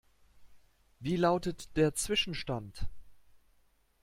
[0.99, 2.87] Wie lautet der Zwischenstand?